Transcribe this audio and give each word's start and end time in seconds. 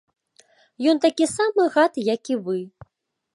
Ён 0.93 1.01
такі 1.03 1.27
самы 1.33 1.67
гад, 1.75 2.01
як 2.15 2.21
і 2.37 2.39
вы. 2.49 2.57